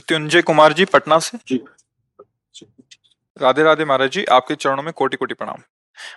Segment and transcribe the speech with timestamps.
[0.00, 1.60] मृत्युंजय कुमार जी पटना से। जी।
[3.36, 5.62] राधे राधे महाराज जी आपके चरणों में कोटि कोटि प्रणाम।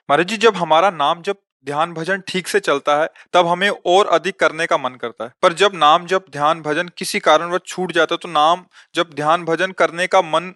[0.10, 4.08] महाराज जी जब हमारा नाम जब ध्यान भजन ठीक से चलता है तब हमें और
[4.08, 7.92] अधिक करने का मन करता है। पर जब नाम जब ध्यान भजन किसी कारणवश छूट
[7.92, 10.54] जाता है तो नाम जब ध्यान भजन करने का मन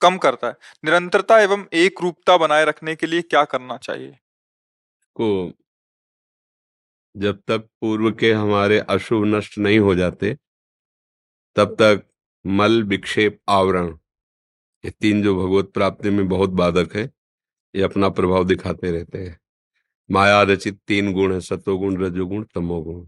[0.00, 4.10] कम करता है। निरंतरता एवं एक रूपता बनाए रखने के लिए क्या करना चाहिए?
[5.16, 5.52] को
[7.14, 10.36] जब तक पूर्व के हमारे अशुभ नष्ट नहीं हो जाते
[11.56, 12.02] तब तक
[12.44, 13.88] मल, विक्षेप, आवरण।
[14.84, 17.10] ये तीन जो भगवत प्राप्ति में बहुत बाधक है,
[17.74, 19.38] ये अपना प्रभाव दिखाते रहते हैं।
[20.10, 23.06] माया रचित तीन गुण है सतोगुण रजोगुण, तमोगुण।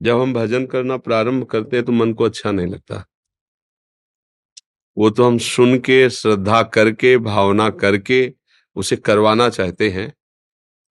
[0.00, 3.04] जब हम भजन करना प्रारंभ करते हैं तो मन को अच्छा नहीं लगता।
[4.96, 8.32] वो तो हम सुन के, श्रद्धा करके, भावना करके
[8.76, 10.12] उसे करवाना चाहते हैं,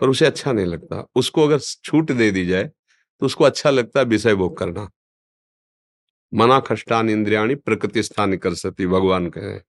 [0.01, 4.00] पर उसे अच्छा नहीं लगता। उसको अगर छूट दे दी जाए तो उसको अच्छा लगता
[4.00, 4.89] है विषय भोग करना।
[6.33, 9.59] मना खष्टान इंद्रियाणी प्रकृति स्थान कर सकती भगवान कहे।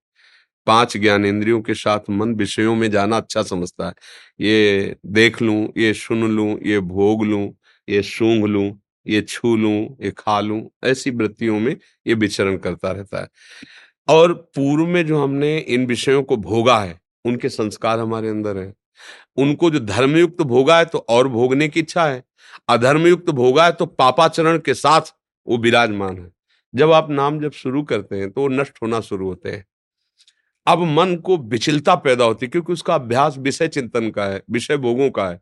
[0.67, 3.93] पाँच ज्ञान इंद्रियों के साथ मन विषयों में जाना अच्छा समझता है।
[4.41, 7.55] ये देख लू, ये सुन लू, ये भोग लू,
[7.89, 11.75] ये सूंघ लू, ये छू लू, ये खा लू, ऐसी वृत्तियों में
[12.07, 13.27] ये विचरण करता रहता है।
[14.07, 18.73] और पूर्व में जो हमने इन विषयों को भोगा है, उनके संस्कार हमारे अंदर है।
[19.37, 22.23] उनको जो धर्मयुक्त भोगा है तो और भोगने की इच्छा है,
[22.69, 25.01] अधर्मयुक्त भोगा है तो पापाचरण के साथ
[25.47, 26.38] वो विराजमान है।
[26.73, 29.65] जब आप नाम जब शुरू करते हैं तो वो नष्ट होना शुरू होते हैं।
[30.67, 34.77] अब मन को विचलता पैदा होती है, क्योंकि उसका अभ्यास विषय चिंतन का है, विषय
[34.77, 35.39] भोगों का है।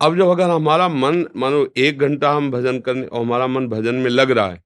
[0.00, 3.94] अब जब अगर हमारा मन, मानो एक घंटा हम भजन करने, और हमारा मन भजन
[3.94, 4.62] में लग रहा है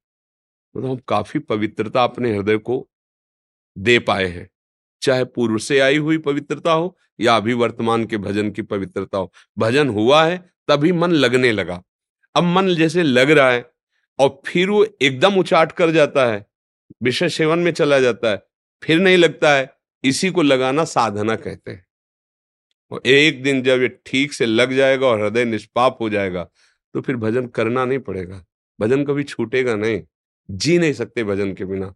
[0.74, 2.86] तो हम काफ़ी पवित्रता अपने हृदय को
[3.76, 4.48] दे पाए हैं।
[5.02, 9.32] चाहे पूर्व से आई हुई पवित्रता हो, या अभी वर्तमान के भजन की पवित्रता हो।
[9.58, 10.38] भजन हुआ है,
[10.68, 11.82] तभी मन लगने लगा।
[12.34, 13.71] अब मन जैसे लग रहा है
[14.18, 16.46] और फिर वो एकदम उचाट कर जाता है,
[17.02, 18.42] विषय सेवन में चला जाता है।
[18.82, 19.72] फिर नहीं लगता है,
[20.04, 21.86] इसी को लगाना साधना कहते हैं।
[22.90, 26.48] और एक दिन जब ये ठीक से लग जाएगा और हृदय निष्पाप हो जाएगा
[26.94, 28.44] तो फिर भजन करना नहीं पड़ेगा।
[28.80, 30.02] भजन कभी छूटेगा नहीं।
[30.50, 31.92] जी नहीं सकते भजन के बिना।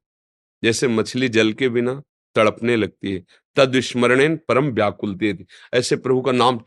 [0.63, 2.03] जैसे मछली जल के बिना
[2.37, 3.25] तड़पने लगती है,
[3.57, 6.61] तद विस्मरण परम व्याकुलती थी ऐसे प्रभु का नाम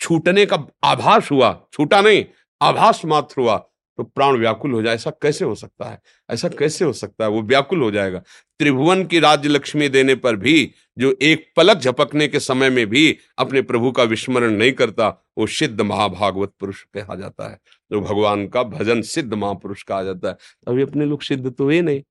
[0.00, 2.24] छूटने का आभास हुआ, छूटा नहीं,
[2.62, 3.56] आभास मात्र हुआ।
[3.96, 6.00] तो प्राण व्याकुल हो जाए, ऐसा कैसे हो सकता है?
[6.30, 7.30] ऐसा कैसे हो सकता है?
[7.30, 8.22] वो व्याकुल हो जाएगा।
[8.58, 13.18] त्रिभुवन की राज्य लक्ष्मी देने पर भी, जो एक पलक झपकने के समय में भी
[13.38, 15.08] अपने प्रभु का विस्मरण नहीं करता,
[15.38, 17.60] वो सिद्ध महाभागवत पुरुष कहा जाता है।
[17.92, 20.36] जो भगवान का भजन सिद्ध महापुरुष कहा जाता है।
[20.68, 22.02] अभी अपने लोग सिद्ध तो हुए नहीं।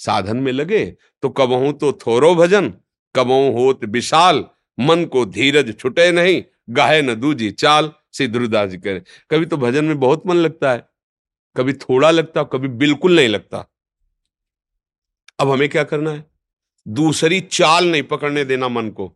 [0.00, 0.84] साधन में लगे
[1.22, 2.72] तो कबहू तो थोरो भजन।
[3.14, 4.44] कबहू होत विशाल,
[4.78, 9.56] मन को धीरज छुटे नहीं, गाहे न दूजी चाल श्री ध्रुदास जी करे कभी तो
[9.56, 10.89] भजन में बहुत मन लगता है।
[11.56, 13.66] कभी थोड़ा लगता, कभी बिल्कुल नहीं लगता।
[15.38, 16.24] अब हमें क्या करना है?
[16.86, 19.12] दूसरी चाल नहीं पकड़ने देना मन को।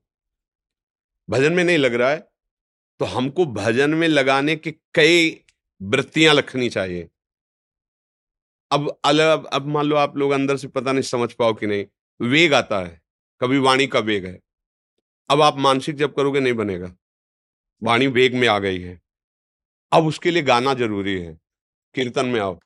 [1.28, 2.18] भजन में नहीं लग रहा है
[3.00, 5.30] तो हमको भजन में लगाने के कई
[5.80, 7.08] वृत्तियाँ रखनी चाहिए।
[8.70, 11.84] अब अलग अब मान लो आप लोग अंदर से पता नहीं समझ पाओ कि नहीं,
[12.20, 13.00] वेग आता है,
[13.40, 14.38] कभी वाणी का वेग है।
[15.30, 16.94] अब आप मानसिक जब करोगे नहीं बनेगा,
[17.82, 19.00] वाणी वेग में आ गई है।
[19.92, 21.38] अब उसके लिए गाना ज़रूरी है।
[21.94, 22.58] कीर्तन में आओ।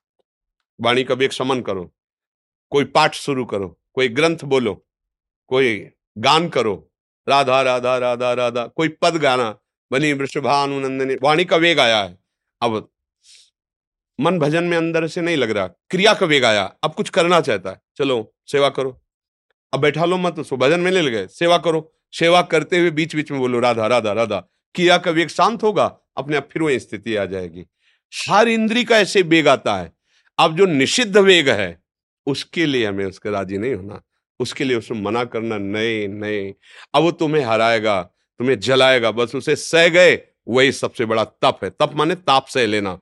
[0.79, 1.91] वाणी का वेग समन करो।
[2.73, 4.75] कोई पाठ शुरू करो, कोई ग्रंथ बोलो,
[5.51, 5.89] कोई
[6.19, 6.75] गान करो,
[7.27, 9.51] राधा राधा राधा राधा, कोई पद गाना,
[9.91, 12.19] बनी वृषभानुनंदनी, वाणी का वेग आया है।
[12.63, 12.89] अब
[14.19, 17.41] मन भजन में अंदर से नहीं लग रहा, क्रिया का वेग आया, अब कुछ करना
[17.41, 18.99] चाहता है, चलो सेवा करो।
[19.73, 23.15] अब बैठा लो मत, उसको भजन में नहीं लगे सेवा करो। सेवा करते हुए बीच
[23.17, 24.41] बीच में बोलो, राधा राधा राधा,
[24.75, 25.85] क्रिया का वेग शांत होगा,
[26.17, 27.65] अपने आप फिर वही स्थिति आ जाएगी।
[28.31, 29.93] हर इंद्री का ऐसे वेग आता है।
[30.39, 31.83] अब जो निषिद्ध वेग है,
[32.27, 34.03] उसके लिए हमें उसके राज़ी नहीं होना।
[34.41, 36.55] उसके लिए उसमें मना करना नए नए
[36.95, 38.03] अब वो तुम्हें हराएगा,
[38.39, 42.67] तुम्हें जलाएगा, बस उसे सह गए, वही सबसे बड़ा तप है। तप माने ताप सह
[42.67, 43.01] लेना।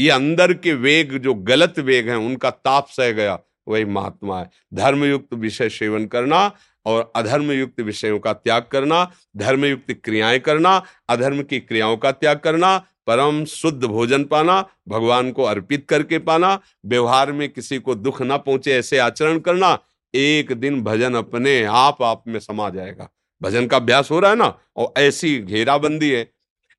[0.00, 4.50] ये अंदर के वेग, जो गलत वेग हैं, उनका ताप सह गया, वही महात्मा है।
[4.74, 6.56] धर्मयुक्त विषय सेवन करना
[6.86, 12.86] और अधर्मयुक्त विषयों का त्याग करना, धर्मयुक्त क्रियाएँ करना, अधर्म की क्रियाओं का त्याग करना
[13.06, 18.36] परम शुद्ध भोजन पाना, भगवान को अर्पित करके पाना, व्यवहार में किसी को दुख ना
[18.36, 19.78] पहुँचे ऐसे आचरण करना,
[20.14, 23.08] एक दिन भजन अपने आप आप में समा जाएगा।
[23.42, 26.30] भजन का अभ्यास हो रहा है ना, और ऐसी घेराबंदी है।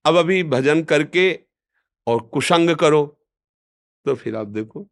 [0.05, 1.31] अब अभी भजन करके
[2.07, 3.05] और कुशंग करो
[4.05, 4.85] तो फिर आप देखो,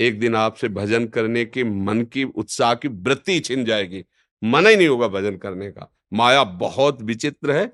[0.00, 4.04] एक दिन आपसे भजन करने के मन की, उत्साह की वृत्ति छिन जाएगी।
[4.42, 7.66] मन ही नहीं होगा भजन करने का। माया बहुत विचित्र है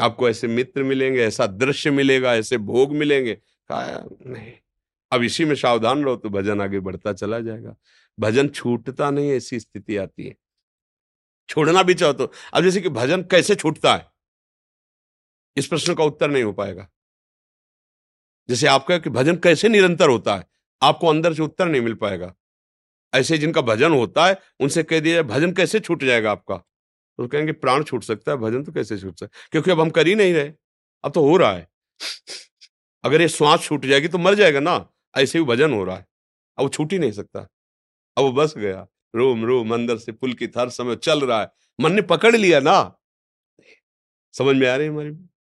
[0.00, 4.52] आपको ऐसे मित्र मिलेंगे, ऐसा दृश्य मिलेगा, ऐसे भोग मिलेंगे। कहा, नहीं,
[5.12, 7.76] अब इसी में सावधान रहो तो भजन आगे बढ़ता चला जाएगा।
[8.20, 10.36] भजन छूटता नहीं, ऐसी स्थिति आती है।
[11.48, 14.06] छोड़ना भी चाहो तो अब जैसे कि भजन कैसे छूटता है?
[15.56, 16.88] इस प्रश्न का उत्तर नहीं हो पाएगा।
[18.48, 20.46] जैसे आपका कि भजन कैसे निरंतर होता है,
[20.82, 22.34] आपको अंदर से उत्तर नहीं मिल पाएगा।
[23.14, 26.64] ऐसे जिनका भजन होता है, उनसे कह दिया जाए, भजन कैसे छूट जाएगा आपका?
[27.18, 29.90] तो कहेंगे, प्राण छूट सकता है, भजन तो कैसे छूट सकता है क्योंकि अब हम
[29.90, 30.52] कर ही नहीं रहे।
[31.04, 31.68] अब तो हो रहा है।
[33.04, 36.06] अगर ये श्वास छूट जाएगी तो मर जाएगा ना। ऐसे ही भजन हो रहा है।
[36.58, 37.40] अब वो छूट ही नहीं सकता।
[38.16, 38.86] अब वो बस गया।
[39.16, 41.50] रोम रोम, अंदर से पुल की हर समय चल रहा है।
[41.80, 42.98] मन ने पकड़ लिया ना।
[44.32, 45.10] समझ में आ रही हमारी?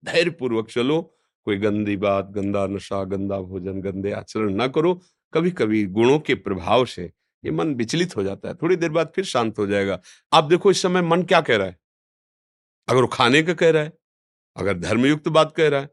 [0.05, 1.03] धैर्य पूर्वक चलो।
[1.45, 5.01] कोई गंदी बात, गंदा नशा, गंदा भोजन, गंदे आचरण ना करो।
[5.35, 7.13] कभी कभी गुणों के प्रभाव से
[7.45, 10.01] ये मन विचलित हो जाता है। थोड़ी देर बाद फिर शांत हो जाएगा।
[10.33, 11.79] आप देखो इस समय मन क्या कह रहा है?
[12.89, 13.93] अगर वो खाने का कह रहा है,
[14.57, 15.91] अगर धर्मयुक्त बात कह रहा है,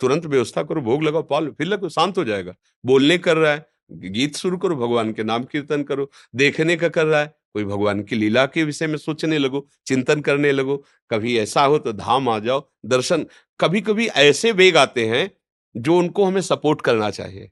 [0.00, 2.54] तुरंत व्यवस्था करो, भोग लगाओ, पालो, फिर लगो, शांत हो जाएगा।
[2.86, 7.06] बोलने कर रहा है, गीत शुरू करो, भगवान के नाम कीर्तन करो, देखने का कर
[7.06, 11.38] रहा है, कोई भगवान की लीला के विषय में सोचने लगो, चिंतन करने लगो, कभी
[11.38, 13.26] ऐसा हो तो धाम आ जाओ, दर्शन।
[13.60, 15.30] कभी कभी ऐसे वेग आते हैं,
[15.76, 17.50] जो उनको हमें सपोर्ट करना चाहिए।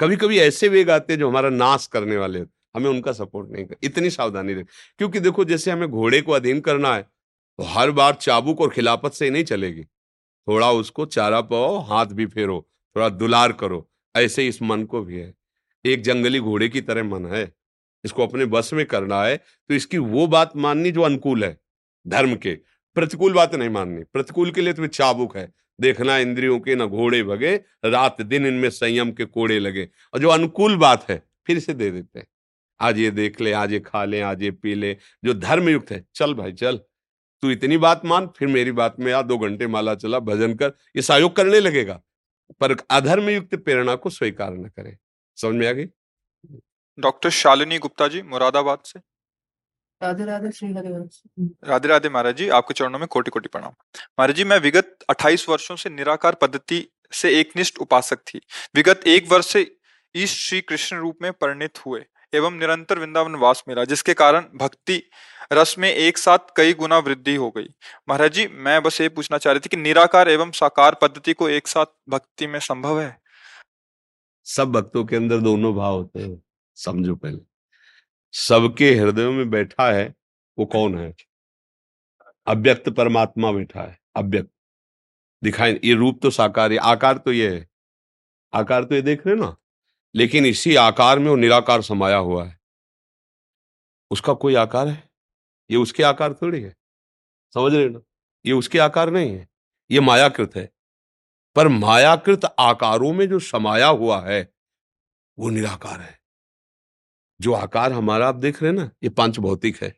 [0.00, 2.40] कभी कभी ऐसे वेग आते हैं जो हमारा नाश करने वाले
[2.74, 4.64] हमें उनका सपोर्ट नहीं कर, इतनी सावधानी रहे।
[4.98, 9.12] क्योंकि देखो, जैसे हमें घोड़े को अधीन करना है तो हर बार चाबुक और खिलाफत
[9.12, 12.60] से ही नहीं चलेगी। थोड़ा उसको चारा पाओ, हाथ भी फेरो,
[12.96, 15.32] थोड़ा दुलार करो, ऐसे इस मन को भी है।
[15.84, 17.52] एक जंगली घोड़े की तरह मन है,
[18.04, 21.56] इसको अपने बस में करना है तो इसकी वो बात माननी जो अनुकूल है,
[22.06, 22.54] धर्म के।
[22.96, 27.22] प्रतिकूल बात नहीं माननी, प्रतिकूल के लिए तुम्हें चाबुक है। देखना इंद्रियों के न घोड़े
[27.22, 31.74] भगे, रात दिन इनमें संयम के कोड़े लगे। और जो अनुकूल बात है, फिर से
[31.74, 32.26] दे देते हैं।
[32.80, 35.90] आज ये देख ले, आज ये खा ले, आज ये पी ले, जो धर्म युक्त
[35.90, 36.76] है, चल भाई, चल।
[37.42, 40.68] तू इतनी बात मान, फिर मेरी बात में आ, दो घंटे माला चला, भजन कर,
[40.68, 42.02] ये सहयोग करने लगेगा।
[42.60, 44.96] पर अधर्म युक्त प्रेरणा को स्वीकार न करे।
[45.36, 45.86] समझ में आ गई?
[46.98, 49.00] डॉक्टर शालिनी गुप्ता जी, मुरादाबाद से।
[50.04, 53.72] राधे राधे श्री राधे राधे महाराज जी आपके चरणों में कोटि कोटि प्रणाम।
[54.18, 58.40] महाराज जी मैं विगत 28 वर्षों से निराकार पद्धति से एक निष्ठ उपासक थी।
[58.74, 59.70] विगत एक वर्ष से
[60.14, 65.02] इस श्री कृष्ण रूप में परिणित हुए एवं निरंतर वृंदावन वास मिला जिसके कारण भक्ति
[65.52, 67.68] रस में एक साथ कई गुना वृद्धि हो गई।
[68.08, 71.48] महाराज जी मैं बस ये पूछना चाह रही थी कि निराकार एवं साकार पद्धति को
[71.48, 73.16] एक साथ भक्ति में संभव है?
[74.46, 76.42] सब भक्तों के अंदर दोनों भाव होते हैं
[76.76, 77.53] समझो पहले।
[78.34, 80.14] सबके हृदयों में बैठा है,
[80.58, 81.14] वो कौन है?
[82.46, 84.50] अव्यक्त परमात्मा बैठा है, अव्यक्त।
[85.42, 87.68] दिखाई ये रूप तो साकार है आकार तो ये है।
[88.54, 89.56] आकार तो ये देख रहे ना?
[90.14, 92.58] लेकिन इसी आकार में वो निराकार समाया हुआ है।
[94.10, 95.10] उसका कोई आकार है?
[95.70, 96.76] ये उसके आकार थोड़ी है।
[97.54, 98.00] समझ रहे ना?
[98.46, 99.48] ये उसके आकार नहीं है,
[99.90, 100.72] ये मायाकृत है।
[101.56, 104.52] पर मायाकृत आकारों में जो समाया हुआ है,
[105.38, 106.23] वो निराकार है।
[107.40, 109.94] जो आकार हमारा, आप देख रहे हैं ना, ये पाँच भौतिक है।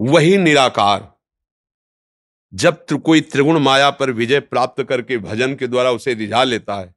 [0.00, 1.08] वही निराकार।
[2.52, 6.94] जब कोई त्रिगुण माया पर विजय प्राप्त करके भजन के द्वारा उसे रिझा लेता है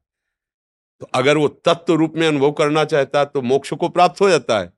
[1.00, 4.28] तो अगर वो तत्व रूप में अनुभव करना चाहता है तो मोक्ष को प्राप्त हो
[4.28, 4.72] जाता है,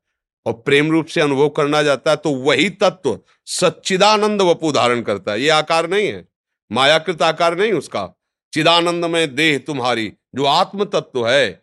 [0.47, 5.33] और प्रेम रूप से अनुभव करना जाता है तो वही तत्व सच्चिदानंद वपु धारण करता
[5.33, 6.27] है। ये आकार नहीं है,
[6.71, 8.07] मायाकृत आकार नहीं उसका।
[8.53, 11.63] चिदानंद में देह तुम्हारी, जो आत्म तत्व है,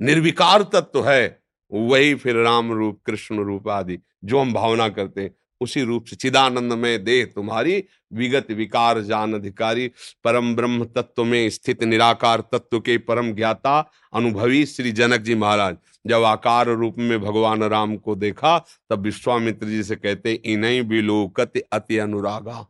[0.00, 5.34] निर्विकार तत्व है वही फिर राम रूप, कृष्ण रूप आदि जो हम भावना करते हैं,
[5.60, 9.88] उसी रूप से चिदानंद में देह तुम्हारी विगत विकार जान अधिकारी,
[10.24, 15.76] परम ब्रह्म तत्व में स्थित निराकार तत्व के परम ज्ञाता अनुभवी श्री जनक जी महाराज।
[16.06, 21.52] जब आकार रूप में भगवान राम को देखा, तब विश्वामित्र जी से कहते, इन्हीं विलोकत
[21.72, 22.66] अति अनुरागा।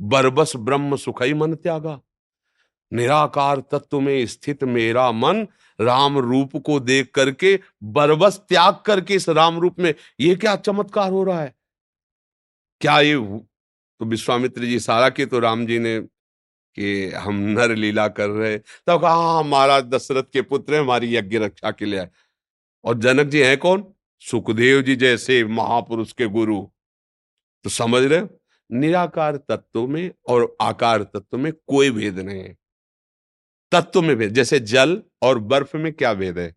[0.00, 2.00] बरबस ब्रह्म सुखई मन त्यागा।
[2.92, 5.46] निराकार तत्व में स्थित मेरा मन
[5.78, 11.10] राम रूप को देख करके, बरबस त्याग करके इस राम रूप में, ये क्या चमत्कार
[11.12, 11.54] हो रहा है?
[12.80, 18.06] क्या ये तो विश्वामित्र जी, सारा के तो राम जी ने कि हम नर लीला
[18.10, 22.06] कर रहे तो कहा हाँ महाराज दशरथ के पुत्र है, हमारी यज्ञ रक्षा के लिए
[22.84, 23.84] और जनक जी हैं कौन?
[24.22, 26.60] सुखदेव जी जैसे महापुरुष के गुरु।
[27.64, 28.22] तो समझ रहे
[28.70, 32.56] निराकार तत्व में और आकार तत्व में कोई भेद नहीं है।
[33.72, 36.54] तत्व में भेद, जैसे जल और बर्फ़ में क्या भेद है?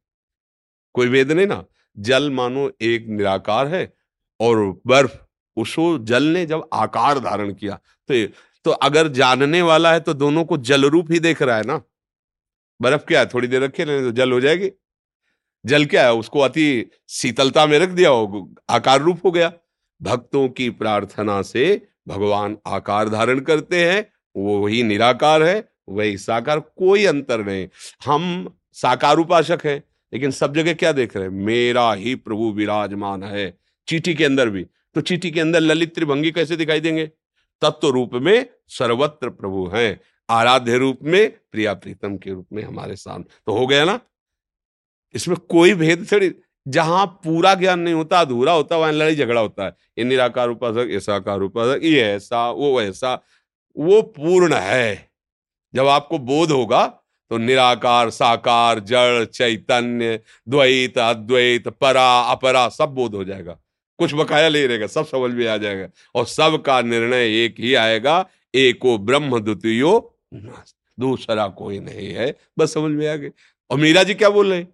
[0.96, 1.63] कोई भेद नहीं ना?
[1.98, 3.91] जल मानो एक निराकार है
[4.39, 5.18] और बर्फ़
[5.58, 8.25] उसको जल ने जब आकार धारण किया तो
[8.65, 11.82] तो अगर जानने वाला है तो दोनों को जल रूप ही देख रहा है ना?
[12.80, 13.25] बर्फ़ क्या है?
[13.25, 14.70] थोड़ी देर रखे तो जल हो जाएगी।
[15.65, 16.13] जल क्या है?
[16.13, 19.51] उसको अति शीतलता में रख दिया हो, आकार रूप हो गया।
[20.01, 21.65] भक्तों की प्रार्थना से
[22.08, 27.68] भगवान आकार धारण करते हैं, वो ही निराकार है। वही साकार कोई अंतर नहीं।
[28.06, 29.84] हम साकार उपासक है,
[30.14, 31.32] लेकिन सब जगह क्या देख रहे हैं?
[31.32, 33.58] मेरा ही प्रभु विराजमान है।
[33.88, 37.06] चीटी के अंदर भी। तो चीटी के अंदर ललित त्रिभंगी कैसे दिखाई देंगे?
[37.62, 42.96] तत्व रूप में सर्वत्र प्रभु हैं। आराध्य रूप में, प्रिया प्रीतम के रूप में हमारे
[42.96, 44.00] सामने। तो हो गया ना?
[45.16, 46.36] इसमें कोई भेद थोड़ी।
[46.68, 50.88] जहाँ पूरा ज्ञान नहीं होता, अधूरा होता, वहाँ लड़ाई झगड़ा होता है। ये निराकार उपासक
[50.92, 53.24] ऐसा कार उपासक, ये ऐसा, वो ऐसा
[53.78, 55.11] वो पूर्ण है।
[55.75, 56.98] जब आपको बोध होगा
[57.30, 63.60] तो निराकार, साकार, जड़, चैतन्य, द्वैत, अद्वैत, परा, अपरा, सब बोध हो जाएगा।
[63.98, 68.25] कुछ बकाया ले रहेगा, सब समझ में आ जाएगा। और सबका निर्णय एक ही आएगा,
[68.56, 70.20] एको ब्रह्म द्वितीयो
[71.00, 73.32] दूसरा कोई नहीं है। बस समझ में आ गए।
[73.70, 74.74] और मीरा जी क्या बोल रहे हैं?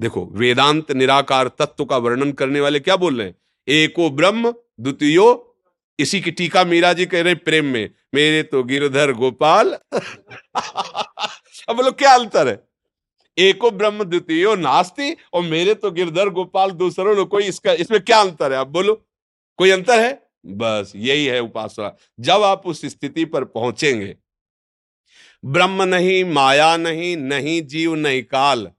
[0.00, 3.34] देखो, वेदांत निराकार तत्व का वर्णन करने वाले क्या बोल रहे हैं?
[3.68, 5.47] एको ब्रह्म द्वितीयो
[5.98, 9.78] इसी की टीका मीरा जी कह रहे प्रेम में। मेरे तो गिरधर गोपाल।
[11.68, 12.68] अब बोलो, क्या अंतर है?
[13.38, 18.20] एको ब्रह्म द्वितीय नास्ती, और मेरे तो गिरधर गोपाल दूसरों ने कोई इसका, इसमें क्या
[18.20, 18.58] अंतर है?
[18.58, 19.08] आप बोलो,
[19.56, 20.28] कोई अंतर है?
[20.46, 24.16] बस यही है उपासना। जब आप उस स्थिति पर पहुँचेंगे,
[25.44, 28.70] ब्रह्म नहीं, माया नहीं नहीं जीव, नहीं काल,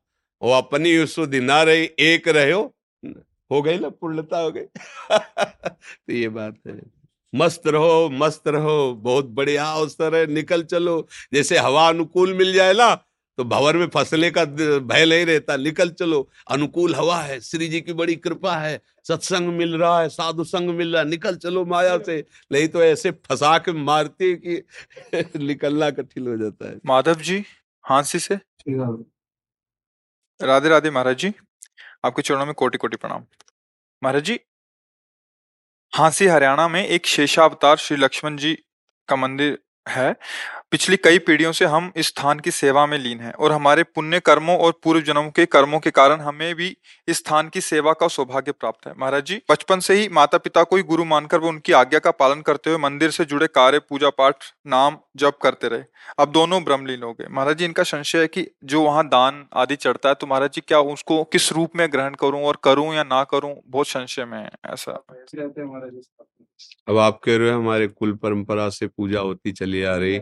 [0.42, 4.62] वो अपनी उस दिन रही, एक रहे हो गई ना पूर्णता हो गई।
[5.72, 6.99] तो ये बात है।
[7.34, 12.74] मस्त रहो मस्त रहो, बहुत बढ़िया अवसर है, निकल चलो। जैसे हवा अनुकूल मिल जाए
[12.74, 12.96] ना
[13.38, 17.82] तो भवर में फसले का भय नहीं रहता, निकल चलो। अनुकूल हवा है, श्री जी
[17.82, 21.66] की बड़ी कृपा है, सत्संग मिल रहा है, साधु संग मिल रहा है, निकल चलो
[21.66, 22.20] माया से।
[22.52, 24.62] नहीं तो ऐसे फंसा के मारती कि
[25.40, 27.44] निकलना कठिन हो जाता है। माधव जी,
[27.86, 28.40] हांसी से?
[30.40, 31.34] राधे राधे महाराज जी,
[32.06, 33.26] आपके चरणों में कोटि कोटि प्रणाम।
[34.04, 34.40] महाराज जी
[35.94, 38.54] हांसी हरियाणा में एक शेषावतार श्री लक्ष्मण जी
[39.08, 40.16] का मंदिर है।
[40.72, 44.20] पिछली कई पीढ़ियों से हम इस स्थान की सेवा में लीन हैं और हमारे पुण्य
[44.20, 46.68] कर्मों और पूर्व जन्मों के कर्मों के कारण हमें भी
[47.08, 50.64] इस स्थान की सेवा का सौभाग्य प्राप्त है। महाराज जी बचपन से ही माता पिता
[50.64, 53.80] को ही गुरु मानकर वो उनकी आज्ञा का पालन करते हुए मंदिर से जुड़े कार्य
[53.80, 55.84] पूजा पाठ नाम जप करते रहे।
[56.20, 59.76] अब दोनों ब्रह्मलीन हो गए। महाराज जी इनका संशय है कि जो वहाँ दान आदि
[59.78, 63.04] चढ़ता है तो महाराज जी क्या उसको किस रूप में ग्रहण करूँ और करूँ या
[63.06, 63.56] ना करूँ?
[63.68, 65.04] बहुत संशय में है ऐसा।
[66.88, 70.22] अब आप कह रहे हो हमारे कुल परंपरा से पूजा होती चली आ रही।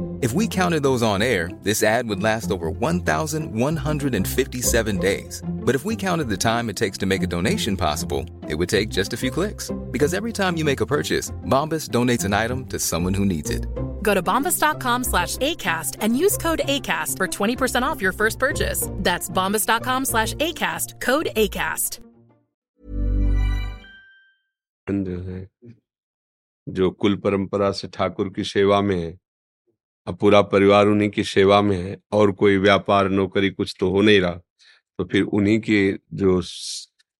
[0.22, 5.42] If we counted those on air, this ad would last over 1,157 days.
[5.46, 8.68] But if we counted the time it takes to make a donation possible, it would
[8.68, 9.70] take just a few clicks.
[9.90, 13.50] Because every time you make a purchase, Bombas donates an item to someone who needs
[13.50, 13.66] it.
[14.02, 18.88] Go to bombas.com slash ACAST and use code ACAST for 20% off your first purchase.
[18.92, 22.00] That's bombas.com slash ACAST, code ACAST.
[24.90, 25.48] जो है
[26.68, 29.19] जो कुल परंपरा से ठाकुर की सेवा में है
[30.07, 34.01] अब पूरा परिवार उन्हीं की सेवा में है और कोई व्यापार, नौकरी कुछ तो हो
[34.01, 34.33] नहीं रहा।
[34.99, 36.41] तो फिर उन्हीं की जो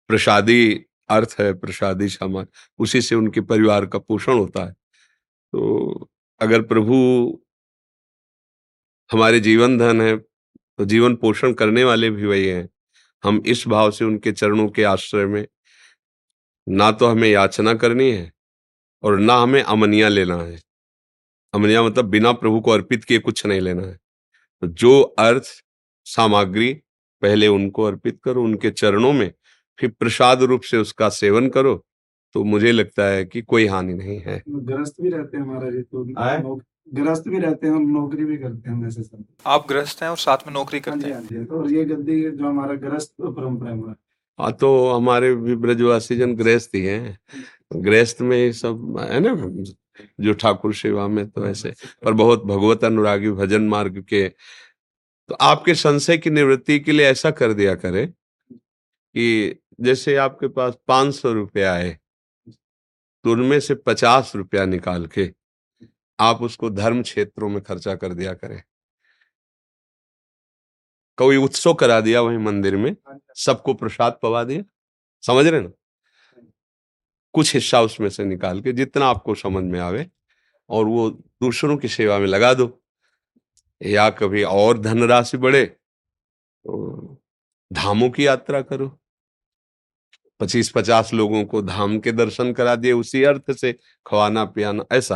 [0.10, 0.74] प्रसादी
[1.10, 2.48] अर्थ है, प्रसादी सामान,
[2.80, 4.72] उसी से उनके परिवार का पोषण होता है।
[5.34, 6.10] तो
[6.42, 6.96] अगर प्रभु
[9.10, 12.68] हमारे जीवन धन है तो जीवन पोषण करने वाले भी वही हैं।
[13.24, 15.46] हम इस भाव से उनके चरणों के आश्रय में
[16.68, 18.32] ना तो हमें याचना करनी है
[19.04, 20.60] और ना हमें अमनिया लेना है।
[21.54, 23.98] अमनिया मतलब बिना प्रभु को अर्पित किए कुछ नहीं लेना है।
[24.62, 25.44] तो जो अर्थ
[26.06, 26.74] सामग्री
[27.22, 29.32] पहले उनको अर्पित करो उनके चरणों में
[29.80, 31.76] फिर प्रसाद रूप से उसका सेवन करो
[32.36, 35.82] तो मुझे लगता है कि कोई हानि नहीं है। ग्रस्त भी रहते हैं हमारा जी
[35.82, 36.60] तो
[36.94, 40.18] ग्रस्त भी रहते हैं और नौकरी भी करते हैं वैसे सब। आप ग्रस्त हैं और
[40.18, 41.14] साथ में नौकरी हाँ करते हैं?
[41.16, 43.96] हाँ जी तो और ये गद्दी जो हमारा ग्रस्त परंपरा है
[44.40, 47.18] हाँ तो हमारे भी ब्रजवासी जन गृहस्थ ही हैं।
[47.76, 49.34] गृहस्थ में सब है ना?
[50.22, 54.30] जो ठाकुर सेवा में तो ऐसे पर बहुत भगवत अनुरागी भजन मार्ग के
[55.30, 58.14] तो आपके संशय की निवृत्ति के लिए ऐसा कर दिया करें
[59.16, 62.00] कि जैसे आपके पास पाँच सौ रुपया आए
[63.24, 65.30] तो उनमें से पचास रुपया निकाल के
[66.20, 68.64] आप उसको धर्म क्षेत्रों में खर्चा कर दिया करें।
[71.18, 72.96] कोई उत्सव करा दिया वही मंदिर में?
[73.36, 74.64] सबको प्रसाद पवा दिया?
[75.22, 75.72] समझ रहे ना?
[77.36, 80.06] कुछ हिस्सा उसमें से निकाल के जितना आपको समझ में आवे
[80.70, 82.78] और वो दूसरों की सेवा में लगा दो।
[83.82, 87.18] या कभी और धनराशि बढ़े तो
[87.72, 88.88] धामों की यात्रा करो।
[90.40, 93.74] पच्चीस पचास लोगों को धाम के दर्शन करा दिए उसी अर्थ से
[94.06, 95.16] खवाना पियाना ऐसा।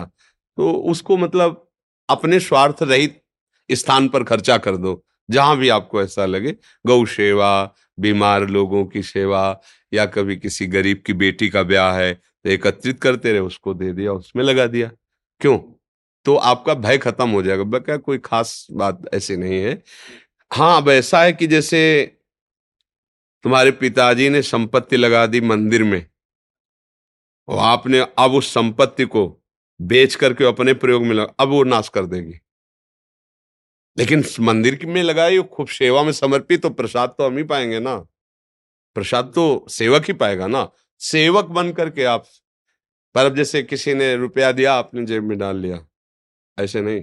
[0.58, 1.62] तो उसको मतलब
[2.10, 3.22] अपने स्वार्थ रहित
[3.70, 6.52] स्थान पर खर्चा कर दो, जहाँ भी आपको ऐसा लगे।
[6.88, 9.62] गौ सेवा बीमार लोगों की सेवा
[9.94, 13.92] या कभी किसी गरीब की बेटी का ब्याह है तो एकत्रित करते रहे, उसको दे
[13.94, 14.92] दिया, उसमें लगा दिया।
[15.42, 15.58] क्यों?
[16.26, 19.82] तो आपका भय खत्म हो जाएगा। बल्कि कोई खास बात ऐसी नहीं है।
[20.52, 21.82] हाँ अब ऐसा है कि जैसे
[23.44, 26.06] तुम्हारे पिताजी ने संपत्ति लगा दी मंदिर में,
[27.48, 29.28] और आपने अब उस संपत्ति को
[29.80, 32.40] बेच करके अपने प्रयोग में लगा, अब वो नाश कर देगी।
[33.98, 37.98] लेकिन मंदिर में लगाई खूब सेवा में समर्पित तो प्रसाद तो हम ही पाएँगे ना।
[38.96, 42.26] प्रसाद तो सेवक ही पाएगा ना। सेवक बन करके आप,
[43.16, 45.88] पर अब जैसे किसी ने रुपया दिया, आपने जेब में डाल लिया।
[46.60, 47.02] ऐसे नहीं।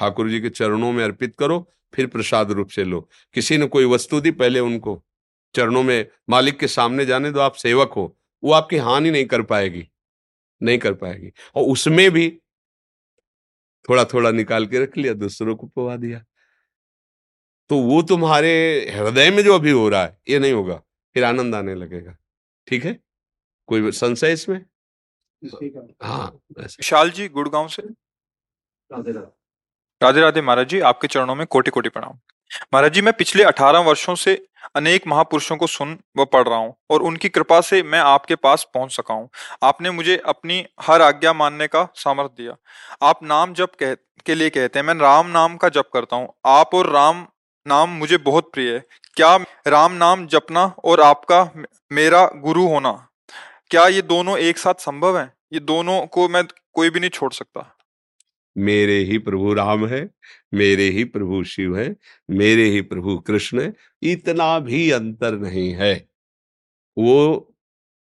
[0.00, 3.84] ठाकुर जी के चरणों में अर्पित करो, फिर प्रसाद रूप से लो। किसी ने कोई
[3.84, 5.04] वस्तु दी पहले उनको,
[5.54, 9.42] चरणों में मालिक के सामने जाने दो, आप सेवक हो, वो आपकी हानि नहीं कर
[9.42, 9.88] पाएगी।
[10.62, 12.38] नहीं कर पाएगी। और उसमें भी
[13.88, 16.24] थोड़ा थोड़ा निकाल के रख लिया, दूसरों को पवा दिया।
[17.72, 18.48] तो वो तुम्हारे
[18.94, 20.74] हृदय में जो अभी हो रहा है ये नहीं होगा
[21.16, 22.14] फिर आनंद आने लगेगा।
[22.68, 22.92] ठीक है?
[23.68, 24.64] कोई संशय इसमें?
[26.02, 26.26] हाँ
[26.58, 27.82] विशाल जी गुड़गांव से?
[27.82, 29.26] राधे राधे।
[30.00, 32.18] राधे राधे महाराज जी आपके चरणों में कोटि कोटि प्रणाम।
[32.74, 34.34] महाराज जी मैं पिछले अठारह वर्षों से
[34.76, 38.66] अनेक महापुरुषों को सुन व पढ़ रहा हूँ और उनकी कृपा से मैं आपके पास
[38.74, 39.28] पहुँच सका हूँ।
[39.62, 42.56] आपने मुझे अपनी हर आज्ञा मानने का सामर्थ्य दिया।
[43.02, 43.94] आप नाम जप कह
[44.26, 47.26] के लिए कहते हैं मैं राम नाम का जप करता हूँ। आप और राम
[47.66, 51.52] नाम मुझे बहुत प्रिय है। क्या राम नाम जपना और आपका
[51.92, 53.08] मेरा गुरु होना?
[53.70, 55.32] क्या ये दोनों एक साथ संभव है?
[55.52, 57.76] ये दोनों को मैं कोई भी नहीं छोड़ सकता।
[58.56, 60.10] मेरे ही प्रभु राम है,
[60.54, 61.96] मेरे ही प्रभु शिव है,
[62.30, 63.72] मेरे ही प्रभु कृष्ण है,
[64.02, 66.08] इतना भी अंतर नहीं है।
[66.98, 67.54] वो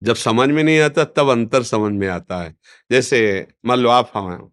[0.03, 2.57] जब समझ में नहीं आता, तब अंतर समझ में आता है।
[2.91, 4.51] जैसे मान लो आप हम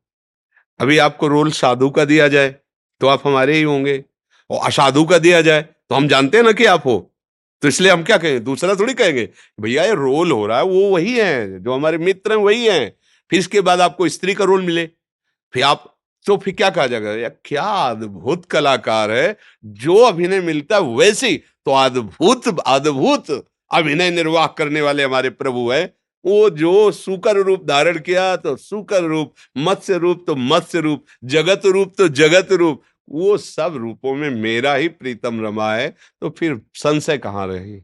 [0.80, 2.56] अभी आपको रोल साधु का दिया जाए
[3.02, 4.06] तो आप हमारे ही होंगे।
[4.52, 6.98] और असाधु का दिया जाए। तो हम जानते हैं ना कि आप हो।
[7.62, 8.44] तो इसलिए हम क्या कहें?
[8.44, 9.30] दूसरा थोड़ी कहेंगे,
[9.62, 12.92] भैया, ये रोल हो रहा है, वो वही है, जो हमारे मित्र हैं, वही हैं।
[13.32, 14.86] फिर इसके बाद आपको स्त्री का रोल मिले।
[15.54, 15.88] फिर आप
[16.26, 17.12] तो फिर क्या कहा जाएगा?
[17.12, 21.32] यार क्या अद्भुत कलाकार है, जो अभिनय मिलता है वैसे
[21.66, 23.32] तो अद्भुत अद्भुत
[23.72, 25.84] अभिनय निर्वाह करने वाले हमारे प्रभु है।
[26.26, 31.62] वो जो सुकर रूप धारण किया तो सुकर रूप, मत्स्य रूप तो मत्स्य रूप, जगत
[31.66, 36.62] रूप तो जगत रूप। वो सब रूपों में मेरा ही प्रीतम रमा है तो फिर
[36.74, 37.80] संशय कहाँ रही?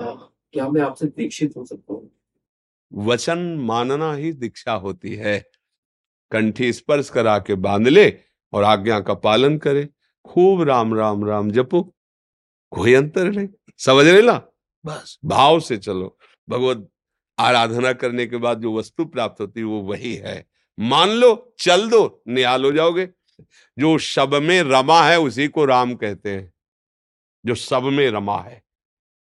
[0.00, 2.10] क्या मैं आपसे दीक्षित हो सकता हूँ?
[2.92, 5.38] वचन मानना ही दीक्षा होती है।
[6.30, 8.18] कंठी स्पर्श करा के बाँध ले
[8.52, 9.88] और आज्ञा का पालन करे।
[10.24, 11.82] खूब राम राम राम जपो।
[12.72, 13.48] कोई अंतर नहीं।
[13.78, 14.46] समझ रहे ना?
[14.86, 16.16] बस। भाव से चलो।
[16.48, 16.88] भगवत
[17.38, 20.46] आराधना करने के बाद जो वस्तु प्राप्त होती है वो वही है।
[20.78, 23.08] मान लो चल दो निहाल हो जाओगे।
[23.78, 26.54] जो शब में रमा है, उसी को राम कहते हैं।
[27.46, 28.62] जो सब में रमा है,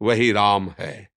[0.01, 1.09] वही राम है।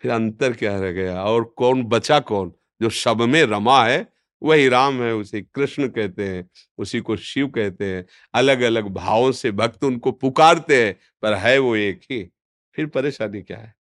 [0.00, 1.24] फिर अंतर क्या रह गया?
[1.24, 2.52] और कौन बचा कौन?
[2.82, 7.48] जो शब में रमा है, वही राम है, उसे कृष्ण कहते हैं, उसी को शिव
[7.48, 12.30] कहते हैं। अलग अलग भावों से भक्त उनको पुकारते हैं, पर है वो एक ही।
[12.74, 13.74] फिर परेशानी क्या है?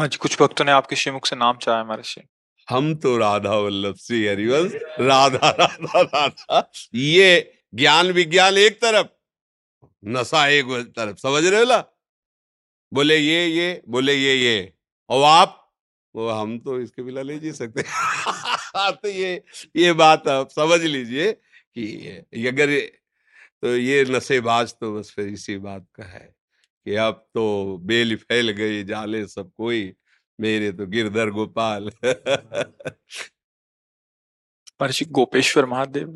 [0.00, 2.24] आज कुछ भक्तों ने आपके श्रीमुख से नाम चाहा हमारे श्री
[2.68, 9.06] हम तो राधा वल्लभ श्री हरिवंश, राधा राधा राधा। ये ज्ञान विज्ञान एक तरफ़,
[10.04, 11.84] नशा एक तरफ़, समझ रहे ना?
[12.92, 14.72] बोले ये ये, बोले ये ये।
[15.10, 15.60] और आप?
[16.14, 17.82] वो हम तो इसके बिना ले जी सकते।
[19.02, 19.42] तो ये
[19.76, 22.76] ये बात आप समझ लीजिए कि अगर
[23.62, 26.34] तो ये नशेबाज तो बस फिर इसी बात का है
[26.86, 29.94] कि अब तो बेल फैल गई, जाले सब कोई।
[30.38, 31.90] मेरे तो गिरधर गोपाल।
[34.80, 36.08] महर्षि गोपेश्वर महादेव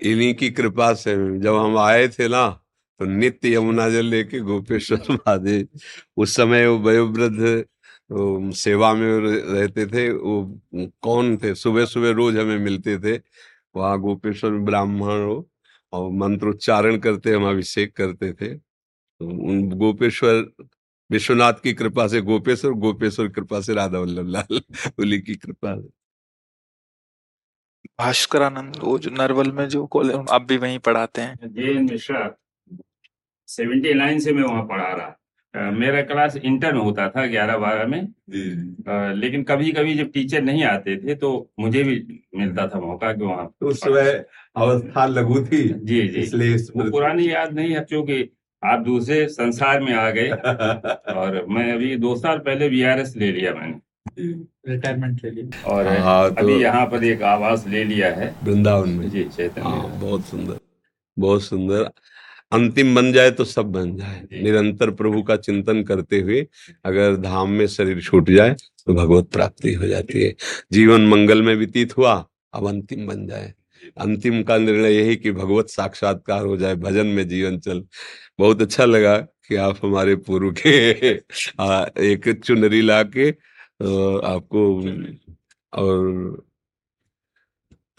[0.00, 2.48] इन्हीं की कृपा से जब हम आए थे ना
[3.00, 5.68] तो नित्य यमुना जल लेके गोपेश्वर महादेव
[6.16, 7.64] उस समय वो वयोवृद्ध
[8.56, 10.42] सेवा में रहते थे वो
[11.02, 11.54] कौन थे?
[11.54, 13.16] सुबह सुबह रोज हमें मिलते थे
[13.76, 15.48] वहाँ गोपेश्वर ब्राह्मण हो
[15.92, 18.54] और मंत्रोच्चारण करते हम अभिषेक करते थे।
[19.78, 20.44] गोपेश्वर
[21.10, 24.60] विश्वनाथ की कृपा से गोपेश्वर गोपेश्वर कृपा से राधा वल्लभ लाल
[25.00, 25.88] उली की कृपा से।
[28.00, 32.30] भास्करानंद वो जो नरवल में जो कॉलेज अब भी वहीं पढ़ाते हैं। जे मिश्रा
[33.48, 37.86] सेवेंटी नाइन से मैं वहाँ पढ़ा रहा। मेरा क्लास इंटर में होता था ग्यारह बारह
[37.86, 38.02] में।
[39.20, 41.30] लेकिन कभी कभी जब टीचर नहीं आते थे तो
[41.60, 41.96] मुझे भी
[42.36, 44.10] मिलता था मौका कि वहाँ तो उस समय
[44.56, 48.22] अवस्था लघु थी जी जी। इसलिए वो पुरानी याद नहीं है क्योंकि
[48.64, 50.28] आप दूसरे संसार में आ गए
[51.14, 52.82] और मैं अभी दो साल पहले बी
[53.20, 53.80] ले लिया मैंने।
[54.68, 58.88] रिटायरमेंट ले लिया। और हाँ, तो अभी यहाँ पर एक आवास ले लिया है। वृंदावन
[58.88, 60.58] में। जी चैतन्य। हाँ बहुत सुंदर
[61.18, 61.90] बहुत सुंदर।
[62.52, 66.46] अंतिम बन जाए तो सब बन जाए। निरंतर प्रभु का चिंतन करते हुए
[66.84, 68.50] अगर धाम में शरीर छूट जाए
[68.86, 70.34] तो भगवत प्राप्ति हो जाती है।
[70.72, 73.54] जीवन मंगल में व्यतीत हुआ अब अंतिम बन जाए।
[73.98, 77.84] अंतिम का निर्णय यही कि भगवत साक्षात्कार हो जाए भजन में जीवन चल।
[78.38, 80.92] बहुत अच्छा लगा कि आप हमारे पूर्व के
[81.60, 83.30] आ, एक चुनरी ला के
[84.26, 84.80] आपको
[85.72, 86.36] और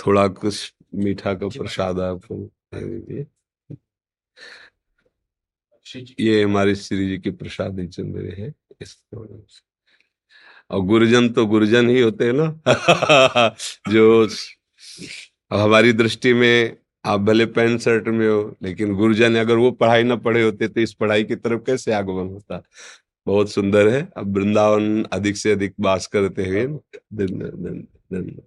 [0.05, 2.49] थोड़ा कुछ मीठा का प्रसाद आपको
[6.19, 9.03] ये हमारे श्री जी के प्रसाद चंद्र है इस
[10.71, 12.59] और गुरुजन तो गुरुजन ही होते हैं ना?
[13.91, 14.27] जो
[15.51, 20.15] हमारी दृष्टि में आप भले पैंट शर्ट में हो, लेकिन गुरुजन, अगर वो पढ़ाई ना
[20.17, 22.61] पढ़े होते तो इस पढ़ाई की तरफ़ कैसे आगमन होता?
[23.27, 28.43] बहुत सुंदर है। अब वृंदावन अधिक से अधिक बास करते हुए धन्यवाद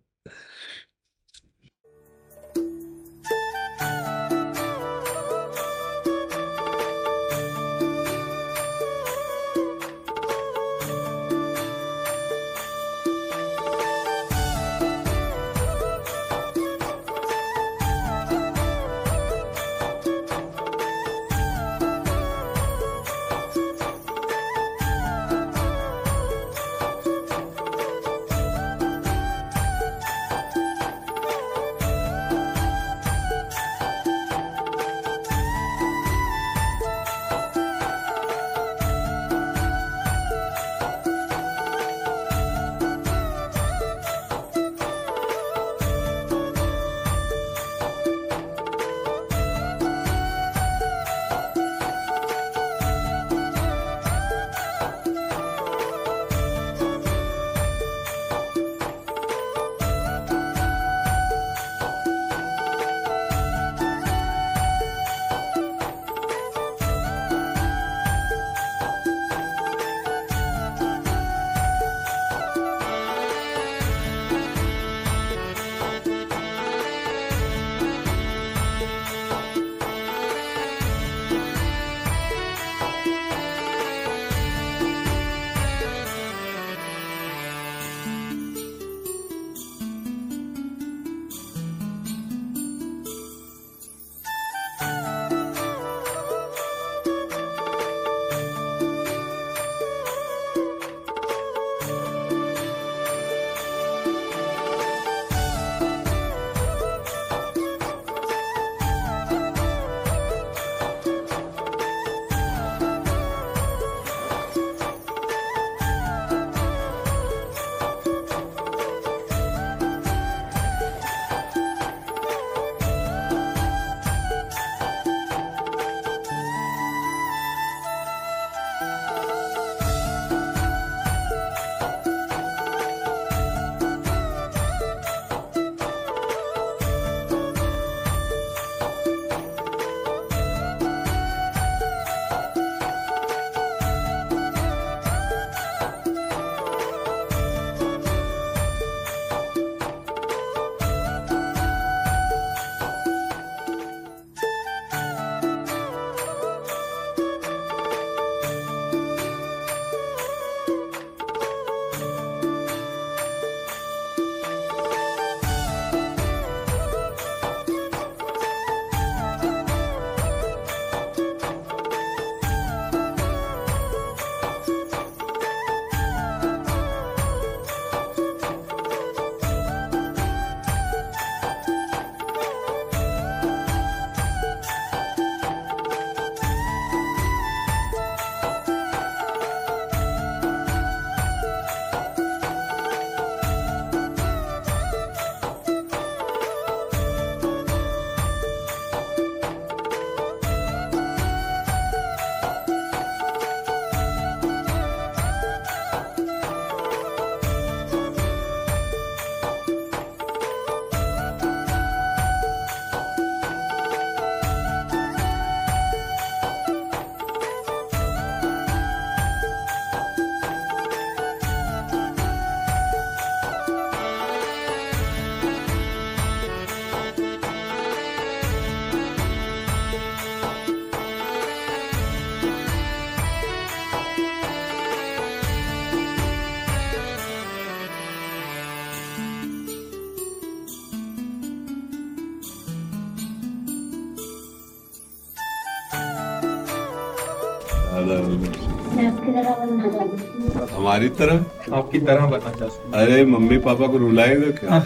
[250.77, 251.37] हमारी तरह?
[251.77, 254.79] आपकी तरह बनना चाहता अरे मम्मी पापा को रुलाएगा क्या?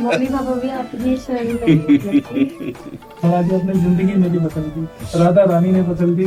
[0.00, 1.68] मम्मी पापा भी आपकी शरीर में
[3.24, 4.86] और ज़िंदगी में भी बदल दी।
[5.18, 6.26] राधा रानी ने बदल दी।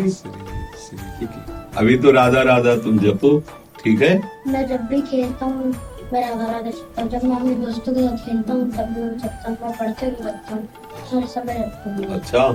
[1.78, 3.40] अभी तो राधा राधा तुम जपो
[3.84, 4.14] ठीक है?
[4.48, 5.74] मैं जब भी खेलता हूँ
[6.14, 9.50] मैं राधा राधा जब मैं अपने दोस्तों के साथ खेलता हूँ तब भी मैं चलता
[9.50, 10.68] हूँ मैं पढ़ते भी हूँ
[11.12, 12.48] हर समय रहता हूँ। अच्छा।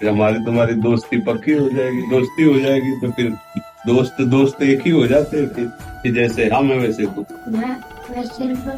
[0.00, 3.30] फिर हमारी तुम्हारी दोस्ती पक्की हो जाएगी। दोस्ती हो जाएगी तो फिर
[3.88, 5.66] दोस्त दोस्त एक ही हो जाते हैं फिर
[6.02, 7.24] कि जैसे हम है वैसे तुम
[7.58, 7.74] मैं
[8.10, 8.68] मैं सिर्फ़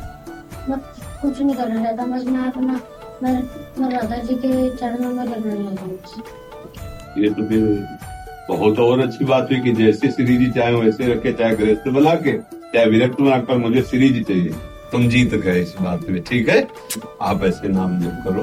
[0.70, 0.78] मैं
[1.22, 2.80] कुछ नहीं करना चाहता बस मैं अपना
[3.22, 3.32] मैं
[3.78, 5.98] मैं राधा जी के चरणों में चाहता हूँ।
[7.18, 7.62] ये तो फिर
[8.48, 12.14] बहुत और अच्छी बात हुई कि जैसे श्री जी चाहे वैसे रखे चाहे गृहस्थ बना
[12.24, 12.36] के
[12.74, 14.54] चाहे विरक्त बना कर मुझे श्री जी चाहिए।
[14.92, 16.66] तुम जीत गए इस बात में ठीक है?
[17.22, 18.42] आप ऐसे नाम जप करो।